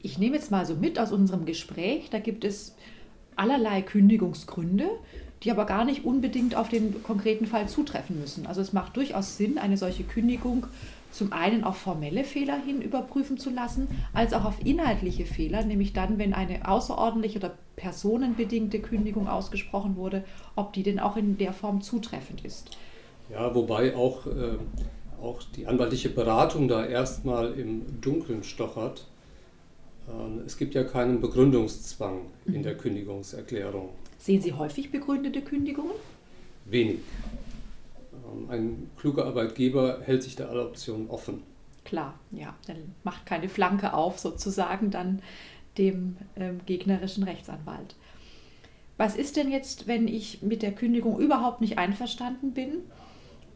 ich 0.00 0.18
nehme 0.18 0.36
jetzt 0.36 0.50
mal 0.50 0.64
so 0.66 0.74
mit 0.74 0.98
aus 0.98 1.12
unserem 1.12 1.46
Gespräch, 1.46 2.10
da 2.10 2.18
gibt 2.18 2.44
es 2.44 2.74
allerlei 3.36 3.82
Kündigungsgründe 3.82 4.88
die 5.42 5.50
aber 5.50 5.64
gar 5.64 5.84
nicht 5.84 6.04
unbedingt 6.04 6.54
auf 6.54 6.68
den 6.68 7.02
konkreten 7.02 7.46
Fall 7.46 7.68
zutreffen 7.68 8.20
müssen. 8.20 8.46
Also 8.46 8.60
es 8.60 8.72
macht 8.72 8.96
durchaus 8.96 9.36
Sinn, 9.36 9.58
eine 9.58 9.76
solche 9.76 10.04
Kündigung 10.04 10.66
zum 11.10 11.32
einen 11.32 11.64
auf 11.64 11.76
formelle 11.76 12.24
Fehler 12.24 12.58
hin 12.58 12.82
überprüfen 12.82 13.38
zu 13.38 13.50
lassen, 13.50 13.88
als 14.12 14.32
auch 14.32 14.44
auf 14.44 14.64
inhaltliche 14.64 15.26
Fehler, 15.26 15.64
nämlich 15.64 15.92
dann, 15.92 16.18
wenn 16.18 16.34
eine 16.34 16.68
außerordentliche 16.68 17.38
oder 17.38 17.54
personenbedingte 17.76 18.80
Kündigung 18.80 19.28
ausgesprochen 19.28 19.96
wurde, 19.96 20.24
ob 20.56 20.72
die 20.72 20.82
denn 20.82 21.00
auch 21.00 21.16
in 21.16 21.38
der 21.38 21.52
Form 21.52 21.80
zutreffend 21.80 22.44
ist. 22.44 22.70
Ja, 23.30 23.54
wobei 23.54 23.96
auch, 23.96 24.26
äh, 24.26 24.58
auch 25.22 25.42
die 25.56 25.66
anwaltliche 25.66 26.10
Beratung 26.10 26.68
da 26.68 26.84
erstmal 26.84 27.52
im 27.52 28.00
Dunkeln 28.00 28.42
stochert. 28.42 29.06
Ähm, 30.08 30.42
es 30.46 30.56
gibt 30.56 30.74
ja 30.74 30.84
keinen 30.84 31.20
Begründungszwang 31.20 32.22
in 32.46 32.58
mhm. 32.58 32.62
der 32.62 32.76
Kündigungserklärung. 32.76 33.90
Sehen 34.18 34.42
Sie 34.42 34.52
häufig 34.52 34.90
begründete 34.90 35.42
Kündigungen? 35.42 35.94
Wenig. 36.66 36.98
Ähm, 38.32 38.50
ein 38.50 38.90
kluger 38.96 39.26
Arbeitgeber 39.26 40.00
hält 40.02 40.22
sich 40.22 40.36
da 40.36 40.46
alle 40.46 40.66
Optionen 40.66 41.08
offen. 41.08 41.42
Klar, 41.84 42.14
ja, 42.30 42.54
dann 42.66 42.94
macht 43.04 43.26
keine 43.26 43.48
Flanke 43.48 43.94
auf 43.94 44.18
sozusagen 44.18 44.90
dann 44.90 45.22
dem 45.78 46.16
ähm, 46.36 46.60
gegnerischen 46.66 47.24
Rechtsanwalt. 47.24 47.96
Was 48.96 49.16
ist 49.16 49.36
denn 49.36 49.50
jetzt, 49.50 49.86
wenn 49.86 50.08
ich 50.08 50.42
mit 50.42 50.60
der 50.60 50.72
Kündigung 50.72 51.18
überhaupt 51.18 51.62
nicht 51.62 51.78
einverstanden 51.78 52.52
bin 52.52 52.82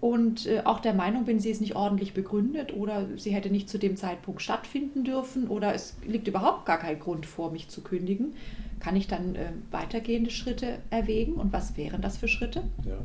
und 0.01 0.47
äh, 0.47 0.63
auch 0.65 0.81
der 0.81 0.95
Meinung 0.95 1.27
bin, 1.27 1.39
sie 1.39 1.51
ist 1.51 1.61
nicht 1.61 1.77
ordentlich 1.77 2.15
begründet 2.15 2.75
oder 2.75 3.07
sie 3.19 3.31
hätte 3.31 3.51
nicht 3.51 3.69
zu 3.69 3.79
dem 3.79 3.97
Zeitpunkt 3.97 4.41
stattfinden 4.41 5.05
dürfen 5.05 5.49
oder 5.49 5.75
es 5.75 5.97
liegt 6.07 6.29
überhaupt 6.29 6.65
gar 6.65 6.79
kein 6.79 6.99
Grund 6.99 7.27
vor, 7.27 7.51
mich 7.53 7.69
zu 7.69 7.83
kündigen? 7.83 8.35
Kann 8.81 8.97
ich 8.97 9.07
dann 9.07 9.35
äh, 9.35 9.53
weitergehende 9.71 10.31
Schritte 10.31 10.79
erwägen 10.89 11.35
und 11.35 11.53
was 11.53 11.77
wären 11.77 12.01
das 12.01 12.17
für 12.17 12.29
Schritte? 12.29 12.63
Ja, 12.87 12.97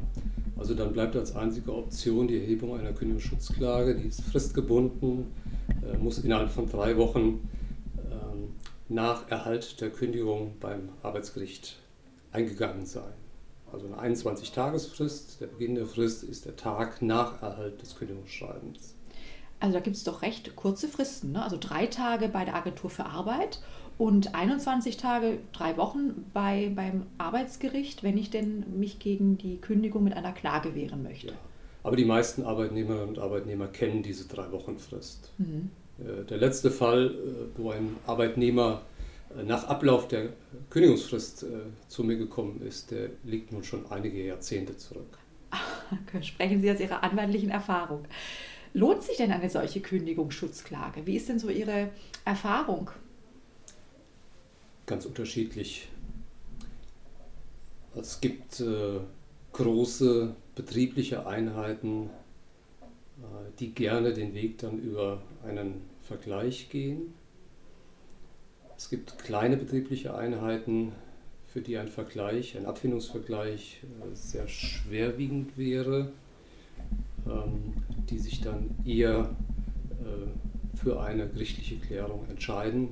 also 0.59 0.73
dann 0.73 0.91
bleibt 0.91 1.15
als 1.15 1.35
einzige 1.35 1.73
Option 1.73 2.27
die 2.27 2.37
Erhebung 2.37 2.77
einer 2.77 2.91
Kündigungsschutzklage, 2.91 3.95
die 3.95 4.09
ist 4.09 4.21
fristgebunden, 4.21 5.27
äh, 5.81 5.97
muss 5.97 6.19
innerhalb 6.19 6.49
von 6.49 6.69
drei 6.69 6.97
Wochen 6.97 7.49
äh, 7.97 8.93
nach 8.93 9.29
Erhalt 9.29 9.79
der 9.79 9.89
Kündigung 9.89 10.57
beim 10.59 10.89
Arbeitsgericht 11.01 11.77
eingegangen 12.33 12.85
sein. 12.85 13.13
Also 13.71 13.87
eine 13.87 14.15
21-Tagesfrist, 14.15 15.39
der 15.39 15.47
Beginn 15.47 15.75
der 15.75 15.85
Frist 15.85 16.23
ist 16.23 16.45
der 16.45 16.57
Tag 16.57 17.01
nach 17.01 17.41
Erhalt 17.41 17.81
des 17.81 17.95
Kündigungsschreibens. 17.95 18.95
Also 19.61 19.73
da 19.73 19.79
gibt 19.79 19.95
es 19.95 20.03
doch 20.03 20.21
recht 20.21 20.55
kurze 20.55 20.87
Fristen, 20.87 21.33
ne? 21.33 21.43
also 21.43 21.57
drei 21.59 21.85
Tage 21.85 22.29
bei 22.29 22.43
der 22.45 22.55
Agentur 22.55 22.89
für 22.89 23.05
Arbeit 23.05 23.61
und 23.99 24.33
21 24.33 24.95
Tage, 24.95 25.39
drei 25.51 25.75
Wochen 25.75 26.25
bei, 26.33 26.71
beim 26.73 27.05
Arbeitsgericht, 27.17 28.01
wenn 28.01 28.17
ich 28.17 28.29
denn 28.29 28.63
mich 28.79 28.97
gegen 28.97 29.37
die 29.37 29.57
Kündigung 29.57 30.05
mit 30.05 30.13
einer 30.13 30.31
Klage 30.31 30.73
wehren 30.73 31.03
möchte. 31.03 31.27
Ja. 31.27 31.33
Aber 31.83 31.97
die 31.97 32.05
meisten 32.05 32.43
Arbeitnehmerinnen 32.43 33.09
und 33.09 33.19
Arbeitnehmer 33.19 33.67
kennen 33.67 34.01
diese 34.01 34.25
drei 34.25 34.49
Wochen 34.53 34.79
Frist. 34.79 35.33
Mhm. 35.37 35.69
Äh, 35.99 36.23
der 36.23 36.37
letzte 36.37 36.71
Fall, 36.71 37.07
äh, 37.07 37.59
wo 37.59 37.71
ein 37.71 37.97
Arbeitnehmer 38.07 38.83
äh, 39.37 39.43
nach 39.43 39.65
Ablauf 39.65 40.07
der 40.07 40.29
Kündigungsfrist 40.69 41.45
zu 41.89 42.03
mir 42.05 42.15
gekommen 42.15 42.61
ist, 42.65 42.91
der 42.91 43.09
liegt 43.25 43.51
nun 43.51 43.65
schon 43.65 43.85
einige 43.91 44.25
Jahrzehnte 44.25 44.77
zurück. 44.77 45.17
Sprechen 46.21 46.61
Sie 46.61 46.71
aus 46.71 46.79
Ihrer 46.79 47.03
anwaltlichen 47.03 47.49
Erfahrung. 47.49 48.05
Lohnt 48.73 49.03
sich 49.03 49.17
denn 49.17 49.33
eine 49.33 49.49
solche 49.49 49.81
Kündigungsschutzklage? 49.81 51.05
Wie 51.05 51.17
ist 51.17 51.27
denn 51.27 51.39
so 51.39 51.49
Ihre 51.49 51.89
Erfahrung? 52.23 52.91
Ganz 54.89 55.05
unterschiedlich. 55.05 55.87
Es 57.95 58.19
gibt 58.21 58.59
äh, 58.59 58.99
große 59.53 60.35
betriebliche 60.55 61.27
Einheiten, 61.27 62.09
äh, 63.19 63.23
die 63.59 63.69
gerne 63.69 64.13
den 64.13 64.33
Weg 64.33 64.57
dann 64.57 64.79
über 64.79 65.21
einen 65.45 65.81
Vergleich 66.01 66.69
gehen. 66.69 67.13
Es 68.77 68.89
gibt 68.89 69.19
kleine 69.19 69.57
betriebliche 69.57 70.15
Einheiten, 70.15 70.91
für 71.45 71.61
die 71.61 71.77
ein 71.77 71.87
Vergleich, 71.87 72.57
ein 72.57 72.65
Abfindungsvergleich 72.65 73.81
äh, 73.83 74.15
sehr 74.15 74.47
schwerwiegend 74.47 75.55
wäre, 75.55 76.11
ähm, 77.27 77.73
die 78.09 78.17
sich 78.17 78.41
dann 78.41 78.75
eher 78.85 79.35
äh, 80.01 80.77
für 80.77 80.99
eine 80.99 81.27
gerichtliche 81.27 81.75
Klärung 81.75 82.25
entscheiden 82.27 82.89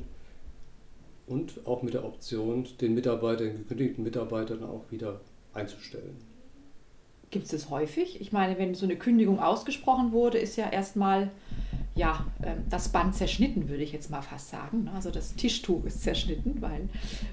und 1.28 1.66
auch 1.66 1.84
mit 1.84 1.94
der 1.94 2.06
Option, 2.06 2.66
den 2.82 2.96
Mitarbeiter, 2.96 3.44
den 3.44 3.58
gekündigten 3.58 4.04
Mitarbeitern 4.04 4.64
auch 4.64 4.86
wieder 4.90 5.22
einzustellen. 5.54 6.18
Gibt 7.30 7.46
es 7.46 7.52
das 7.52 7.70
häufig? 7.70 8.22
Ich 8.22 8.32
meine, 8.32 8.58
wenn 8.58 8.74
so 8.74 8.86
eine 8.86 8.96
Kündigung 8.96 9.40
ausgesprochen 9.40 10.14
wurde, 10.14 10.38
ist 10.38 10.56
ja 10.56 10.70
erstmal 10.70 11.30
ja, 11.98 12.26
ähm, 12.44 12.64
das 12.70 12.90
Band 12.90 13.16
zerschnitten, 13.16 13.68
würde 13.68 13.84
ich 13.84 13.92
jetzt 13.92 14.10
mal 14.10 14.22
fast 14.22 14.50
sagen. 14.50 14.86
Ne? 14.86 14.92
Also 14.94 15.12
das 15.12 15.36
Tischtuch 15.36 15.84
ist 15.84 16.04
zerschnitten, 16.04 16.62
weil 16.62 16.88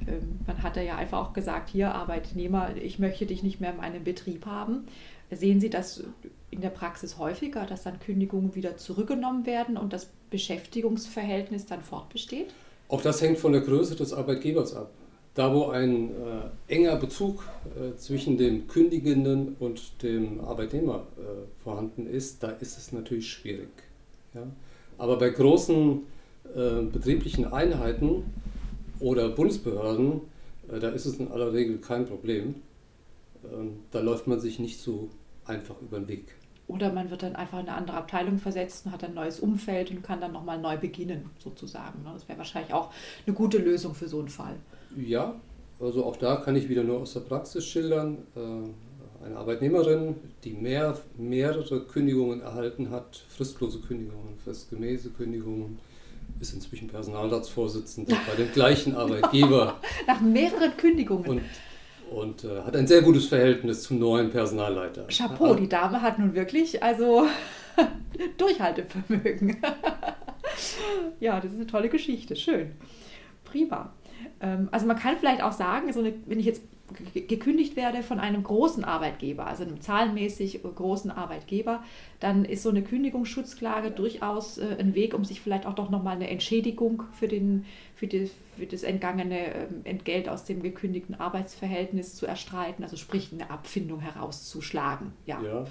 ähm, 0.08 0.40
man 0.46 0.62
hat 0.62 0.76
ja 0.76 0.96
einfach 0.96 1.18
auch 1.18 1.32
gesagt, 1.32 1.68
hier 1.68 1.94
Arbeitnehmer, 1.94 2.74
ich 2.76 2.98
möchte 2.98 3.26
dich 3.26 3.42
nicht 3.42 3.60
mehr 3.60 3.70
in 3.70 3.76
meinem 3.76 4.02
Betrieb 4.02 4.46
haben. 4.46 4.86
Sehen 5.30 5.60
Sie 5.60 5.70
das 5.70 6.02
in 6.50 6.60
der 6.60 6.70
Praxis 6.70 7.18
häufiger, 7.18 7.66
dass 7.66 7.82
dann 7.84 8.00
Kündigungen 8.00 8.54
wieder 8.54 8.76
zurückgenommen 8.76 9.46
werden 9.46 9.76
und 9.76 9.92
das 9.92 10.10
Beschäftigungsverhältnis 10.30 11.66
dann 11.66 11.82
fortbesteht? 11.82 12.52
Auch 12.94 13.02
das 13.02 13.20
hängt 13.20 13.38
von 13.38 13.50
der 13.50 13.62
Größe 13.62 13.96
des 13.96 14.12
Arbeitgebers 14.12 14.76
ab. 14.76 14.92
Da, 15.34 15.52
wo 15.52 15.66
ein 15.66 16.10
äh, 16.10 16.72
enger 16.72 16.94
Bezug 16.94 17.44
äh, 17.74 17.96
zwischen 17.96 18.38
dem 18.38 18.68
Kündigenden 18.68 19.56
und 19.58 20.00
dem 20.04 20.40
Arbeitnehmer 20.40 21.04
äh, 21.18 21.62
vorhanden 21.64 22.06
ist, 22.06 22.44
da 22.44 22.50
ist 22.50 22.78
es 22.78 22.92
natürlich 22.92 23.28
schwierig. 23.28 23.70
Ja? 24.32 24.46
Aber 24.96 25.18
bei 25.18 25.30
großen 25.30 26.02
äh, 26.54 26.82
betrieblichen 26.82 27.46
Einheiten 27.46 28.32
oder 29.00 29.28
Bundesbehörden, 29.30 30.20
äh, 30.68 30.78
da 30.78 30.90
ist 30.90 31.06
es 31.06 31.18
in 31.18 31.32
aller 31.32 31.52
Regel 31.52 31.78
kein 31.78 32.06
Problem. 32.06 32.54
Ähm, 33.42 33.80
da 33.90 33.98
läuft 33.98 34.28
man 34.28 34.38
sich 34.38 34.60
nicht 34.60 34.78
so 34.78 35.10
einfach 35.46 35.82
über 35.82 35.98
den 35.98 36.06
Weg. 36.06 36.36
Oder 36.66 36.92
man 36.92 37.11
wird 37.11 37.23
dann 37.23 37.37
einfach 37.37 37.61
in 37.61 37.68
eine 37.68 37.76
andere 37.76 37.97
Abteilung 37.99 38.38
versetzt 38.38 38.87
und 38.87 38.92
hat 38.92 39.04
ein 39.04 39.14
neues 39.14 39.38
Umfeld 39.38 39.90
und 39.90 40.02
kann 40.02 40.21
dann 40.21 40.33
nochmal 40.33 40.59
neu 40.59 40.78
beginnen, 40.78 41.30
sozusagen. 41.38 42.02
Ne? 42.02 42.11
Das 42.14 42.26
wäre 42.26 42.38
wahrscheinlich 42.38 42.73
auch 42.73 42.90
eine 43.26 43.35
gute 43.35 43.59
Lösung 43.59 43.94
für 43.94 44.09
so 44.09 44.18
einen 44.18 44.30
Fall. 44.30 44.56
Ja, 44.97 45.35
also 45.80 46.04
auch 46.04 46.16
da 46.16 46.37
kann 46.37 46.56
ich 46.56 46.68
wieder 46.68 46.83
nur 46.83 47.00
aus 47.00 47.12
der 47.12 47.21
Praxis 47.21 47.66
schildern. 47.66 48.18
Äh, 48.35 49.25
eine 49.25 49.37
Arbeitnehmerin, 49.37 50.16
die 50.44 50.52
mehr, 50.52 50.99
mehrere 51.16 51.80
Kündigungen 51.80 52.42
erhalten 52.42 52.90
hat, 52.90 53.25
fristlose 53.28 53.80
Kündigungen, 53.80 54.37
fristgemäße 54.44 55.11
Kündigungen, 55.11 55.78
ist 56.40 56.54
inzwischen 56.54 56.88
Personalratsvorsitzende 56.88 58.14
bei 58.26 58.37
dem 58.37 58.52
gleichen 58.52 58.94
Arbeitgeber. 58.94 59.80
Nach 60.06 60.21
mehreren 60.21 60.76
Kündigungen. 60.76 61.28
Und, 61.28 61.42
und 62.11 62.44
äh, 62.44 62.62
hat 62.62 62.76
ein 62.76 62.87
sehr 62.87 63.02
gutes 63.02 63.26
Verhältnis 63.26 63.82
zum 63.82 63.99
neuen 63.99 64.30
Personalleiter. 64.30 65.06
Chapeau, 65.08 65.54
die 65.54 65.68
Dame 65.68 66.02
hat 66.02 66.18
nun 66.18 66.34
wirklich 66.34 66.82
also 66.82 67.26
Durchhaltevermögen. 68.38 69.56
ja, 71.20 71.40
das 71.40 71.52
ist 71.52 71.56
eine 71.56 71.66
tolle 71.66 71.88
Geschichte. 71.88 72.37
Schön. 72.37 72.73
Prima. 73.44 73.92
Ähm, 74.40 74.68
also 74.70 74.87
man 74.87 74.99
kann 74.99 75.16
vielleicht 75.18 75.42
auch 75.42 75.52
sagen, 75.52 75.92
so 75.92 76.00
eine, 76.00 76.14
wenn 76.26 76.38
ich 76.38 76.46
jetzt 76.46 76.62
gekündigt 77.14 77.76
werde 77.76 78.03
von 78.03 78.21
einem 78.21 78.43
großen 78.43 78.85
Arbeitgeber, 78.85 79.47
also 79.47 79.62
einem 79.62 79.81
zahlenmäßig 79.81 80.61
großen 80.62 81.11
Arbeitgeber, 81.11 81.83
dann 82.21 82.45
ist 82.45 82.62
so 82.62 82.69
eine 82.69 82.83
Kündigungsschutzklage 82.83 83.91
durchaus 83.91 84.59
äh, 84.59 84.76
ein 84.79 84.95
Weg, 84.95 85.14
um 85.14 85.25
sich 85.25 85.41
vielleicht 85.41 85.67
auch 85.67 85.75
doch 85.75 85.91
nochmal 85.91 86.17
eine 86.17 86.29
Entschädigung 86.29 87.05
für, 87.12 87.26
den, 87.26 87.64
für, 87.95 88.07
die, 88.07 88.31
für 88.57 88.67
das 88.67 88.83
entgangene 88.83 89.55
ähm, 89.55 89.81
Entgelt 89.85 90.29
aus 90.29 90.45
dem 90.45 90.62
gekündigten 90.62 91.14
Arbeitsverhältnis 91.14 92.14
zu 92.17 92.26
erstreiten, 92.26 92.83
also 92.83 92.97
sprich 92.97 93.31
eine 93.33 93.50
Abfindung 93.50 94.00
herauszuschlagen. 94.00 95.12
Ja, 95.26 95.43
ja. 95.43 95.67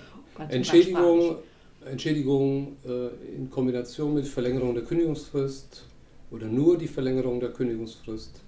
Entschädigung, 0.50 1.38
Entschädigung 1.86 2.77
äh, 2.86 3.36
in 3.36 3.51
Kombination 3.51 4.15
mit 4.15 4.27
Verlängerung 4.27 4.74
der 4.74 4.84
Kündigungsfrist 4.84 5.86
oder 6.32 6.48
nur 6.48 6.75
die 6.77 6.88
Verlängerung 6.88 7.39
der 7.39 7.51
Kündigungsfrist, 7.51 8.41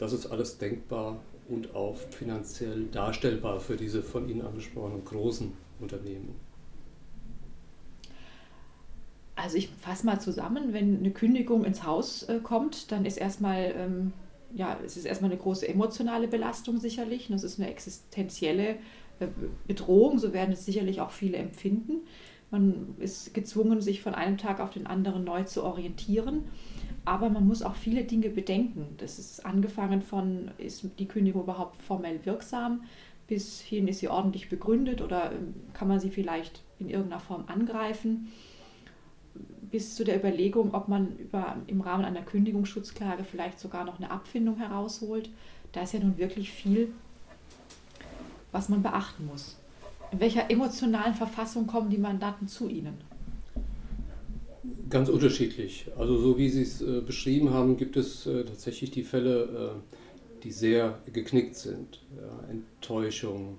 das 0.00 0.12
ist 0.12 0.26
alles 0.26 0.58
denkbar 0.58 1.20
und 1.48 1.74
auch 1.74 1.96
finanziell 1.96 2.86
darstellbar 2.92 3.60
für 3.60 3.76
diese 3.76 4.02
von 4.02 4.28
Ihnen 4.28 4.42
angesprochenen 4.42 5.04
großen 5.04 5.52
Unternehmen? 5.80 6.34
Also 9.34 9.56
ich 9.56 9.68
fasse 9.80 10.04
mal 10.04 10.20
zusammen, 10.20 10.72
wenn 10.72 10.98
eine 10.98 11.12
Kündigung 11.12 11.64
ins 11.64 11.84
Haus 11.84 12.24
äh, 12.24 12.40
kommt, 12.42 12.90
dann 12.90 13.04
ist 13.04 13.18
erstmal, 13.18 13.72
ähm, 13.76 14.12
ja, 14.54 14.76
es 14.84 14.96
ist 14.96 15.04
erstmal 15.04 15.30
eine 15.30 15.40
große 15.40 15.68
emotionale 15.68 16.26
Belastung 16.26 16.78
sicherlich. 16.78 17.28
Das 17.30 17.44
ist 17.44 17.60
eine 17.60 17.70
existenzielle 17.70 18.70
äh, 19.20 19.28
Bedrohung, 19.68 20.18
so 20.18 20.32
werden 20.32 20.52
es 20.52 20.66
sicherlich 20.66 21.00
auch 21.00 21.12
viele 21.12 21.38
empfinden. 21.38 22.02
Man 22.50 22.96
ist 22.98 23.32
gezwungen, 23.32 23.80
sich 23.80 24.02
von 24.02 24.14
einem 24.14 24.38
Tag 24.38 24.58
auf 24.58 24.70
den 24.70 24.86
anderen 24.86 25.22
neu 25.22 25.44
zu 25.44 25.62
orientieren. 25.62 26.44
Aber 27.04 27.30
man 27.30 27.46
muss 27.46 27.62
auch 27.62 27.74
viele 27.74 28.04
Dinge 28.04 28.28
bedenken. 28.28 28.94
Das 28.98 29.18
ist 29.18 29.44
angefangen 29.46 30.02
von, 30.02 30.50
ist 30.58 30.86
die 30.98 31.08
Kündigung 31.08 31.42
überhaupt 31.42 31.82
formell 31.82 32.24
wirksam, 32.24 32.82
bis 33.26 33.60
hin 33.60 33.88
ist 33.88 34.00
sie 34.00 34.08
ordentlich 34.08 34.48
begründet 34.48 35.00
oder 35.00 35.32
ähm, 35.32 35.54
kann 35.74 35.88
man 35.88 36.00
sie 36.00 36.10
vielleicht 36.10 36.62
in 36.78 36.88
irgendeiner 36.88 37.20
Form 37.20 37.44
angreifen, 37.46 38.28
bis 39.70 39.94
zu 39.94 40.04
der 40.04 40.16
Überlegung, 40.16 40.74
ob 40.74 40.88
man 40.88 41.16
über, 41.18 41.56
im 41.66 41.80
Rahmen 41.80 42.04
einer 42.04 42.22
Kündigungsschutzklage 42.22 43.24
vielleicht 43.24 43.60
sogar 43.60 43.84
noch 43.84 43.98
eine 43.98 44.10
Abfindung 44.10 44.56
herausholt. 44.56 45.30
Da 45.72 45.82
ist 45.82 45.92
ja 45.92 46.00
nun 46.00 46.16
wirklich 46.16 46.50
viel, 46.50 46.92
was 48.50 48.68
man 48.68 48.82
beachten 48.82 49.26
muss. 49.26 49.58
In 50.10 50.20
welcher 50.20 50.50
emotionalen 50.50 51.14
Verfassung 51.14 51.66
kommen 51.66 51.90
die 51.90 51.98
Mandanten 51.98 52.48
zu 52.48 52.68
Ihnen? 52.68 53.07
Ganz 54.90 55.08
unterschiedlich. 55.08 55.86
Also 55.96 56.16
so 56.18 56.38
wie 56.38 56.48
Sie 56.48 56.62
es 56.62 56.80
äh, 56.80 57.00
beschrieben 57.00 57.50
haben, 57.50 57.76
gibt 57.76 57.96
es 57.96 58.26
äh, 58.26 58.44
tatsächlich 58.44 58.90
die 58.90 59.02
Fälle, 59.02 59.74
äh, 59.74 60.42
die 60.42 60.50
sehr 60.50 61.00
geknickt 61.12 61.56
sind. 61.56 62.02
Ja, 62.16 62.48
Enttäuschung, 62.48 63.58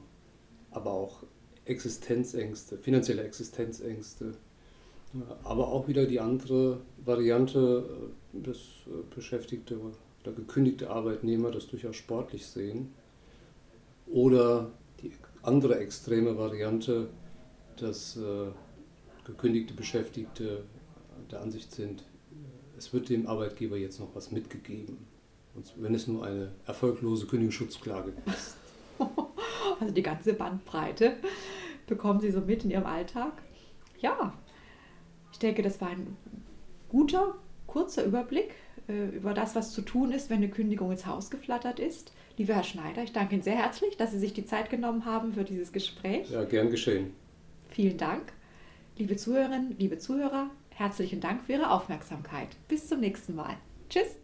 aber 0.71 0.91
auch 0.91 1.23
Existenzängste, 1.65 2.77
finanzielle 2.77 3.23
Existenzängste. 3.23 4.33
Aber 5.43 5.69
auch 5.69 5.87
wieder 5.87 6.05
die 6.05 6.19
andere 6.19 6.81
Variante, 7.03 8.11
äh, 8.33 8.43
dass 8.43 8.57
äh, 8.57 9.15
beschäftigte 9.15 9.79
oder 9.79 10.33
gekündigte 10.33 10.89
Arbeitnehmer 10.89 11.51
das 11.51 11.67
durchaus 11.67 11.95
sportlich 11.95 12.45
sehen. 12.45 12.93
Oder 14.07 14.71
die 15.01 15.11
andere 15.43 15.79
extreme 15.79 16.37
Variante, 16.37 17.09
dass 17.77 18.17
äh, 18.17 18.47
gekündigte 19.25 19.73
Beschäftigte 19.73 20.63
der 21.31 21.41
Ansicht 21.41 21.71
sind, 21.71 22.03
es 22.77 22.93
wird 22.93 23.09
dem 23.09 23.27
Arbeitgeber 23.27 23.77
jetzt 23.77 23.99
noch 23.99 24.15
was 24.15 24.31
mitgegeben. 24.31 24.97
Und 25.55 25.73
wenn 25.77 25.93
es 25.93 26.07
nur 26.07 26.25
eine 26.25 26.51
erfolglose 26.65 27.27
Kündigungsschutzklage 27.27 28.13
ist. 28.25 28.57
Also 29.79 29.93
die 29.93 30.03
ganze 30.03 30.33
Bandbreite 30.33 31.15
bekommen 31.87 32.19
Sie 32.19 32.31
so 32.31 32.41
mit 32.41 32.65
in 32.65 32.71
Ihrem 32.71 32.85
Alltag. 32.85 33.31
Ja, 34.01 34.33
ich 35.31 35.39
denke, 35.39 35.61
das 35.61 35.79
war 35.79 35.89
ein 35.89 36.17
guter, 36.89 37.35
kurzer 37.65 38.03
Überblick 38.03 38.55
äh, 38.89 39.15
über 39.15 39.33
das, 39.33 39.55
was 39.55 39.71
zu 39.71 39.81
tun 39.81 40.11
ist, 40.11 40.29
wenn 40.29 40.37
eine 40.37 40.49
Kündigung 40.49 40.91
ins 40.91 41.05
Haus 41.05 41.29
geflattert 41.29 41.79
ist. 41.79 42.11
Lieber 42.35 42.55
Herr 42.55 42.63
Schneider, 42.63 43.03
ich 43.03 43.13
danke 43.13 43.35
Ihnen 43.35 43.43
sehr 43.43 43.55
herzlich, 43.55 43.95
dass 43.95 44.11
Sie 44.11 44.19
sich 44.19 44.33
die 44.33 44.45
Zeit 44.45 44.69
genommen 44.69 45.05
haben 45.05 45.33
für 45.33 45.43
dieses 45.45 45.71
Gespräch. 45.71 46.29
Ja, 46.29 46.43
gern 46.43 46.71
geschehen. 46.71 47.13
Vielen 47.69 47.97
Dank. 47.97 48.33
Liebe 48.97 49.15
Zuhörerinnen, 49.15 49.75
liebe 49.77 49.97
Zuhörer, 49.97 50.49
Herzlichen 50.79 51.19
Dank 51.19 51.41
für 51.43 51.51
Ihre 51.51 51.71
Aufmerksamkeit. 51.71 52.55
Bis 52.69 52.87
zum 52.87 53.01
nächsten 53.01 53.35
Mal. 53.35 53.57
Tschüss. 53.89 54.15